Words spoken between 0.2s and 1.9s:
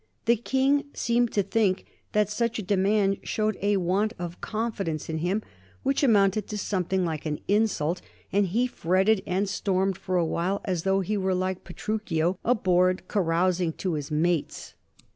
The King seemed to think